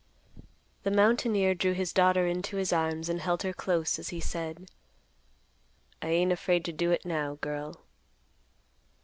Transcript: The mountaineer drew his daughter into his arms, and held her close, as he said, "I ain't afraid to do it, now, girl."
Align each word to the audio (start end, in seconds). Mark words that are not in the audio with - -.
The 0.81 0.89
mountaineer 0.89 1.53
drew 1.53 1.73
his 1.73 1.93
daughter 1.93 2.25
into 2.25 2.57
his 2.57 2.73
arms, 2.73 3.07
and 3.07 3.21
held 3.21 3.43
her 3.43 3.53
close, 3.53 3.99
as 3.99 4.09
he 4.09 4.19
said, 4.19 4.67
"I 6.01 6.07
ain't 6.07 6.31
afraid 6.31 6.65
to 6.65 6.71
do 6.73 6.89
it, 6.89 7.05
now, 7.05 7.35
girl." 7.35 7.85